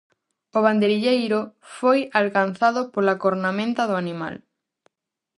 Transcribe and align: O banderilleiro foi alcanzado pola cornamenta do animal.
O 0.57 0.59
banderilleiro 0.65 1.39
foi 1.77 1.99
alcanzado 2.21 2.81
pola 2.93 3.19
cornamenta 3.23 3.81
do 3.89 3.95
animal. 4.03 4.35